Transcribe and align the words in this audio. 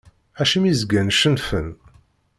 Acimi 0.41 0.71
zgan 0.79 1.09
cennfen? 1.19 1.67